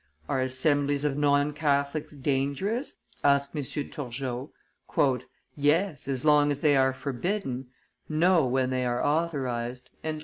[0.27, 3.61] "Are assemblies of non Catholics dangerous?" asked M.
[3.61, 4.49] Turgot.
[5.55, 7.67] "Yes, as long as they are forbidden;
[8.09, 9.91] no, when they are authorized."